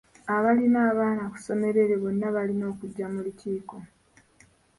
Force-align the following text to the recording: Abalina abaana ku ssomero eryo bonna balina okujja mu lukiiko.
Abalina 0.35 0.79
abaana 0.91 1.23
ku 1.31 1.37
ssomero 1.39 1.77
eryo 1.83 1.97
bonna 2.03 2.27
balina 2.35 2.65
okujja 2.73 3.05
mu 3.13 3.19
lukiiko. 3.25 3.77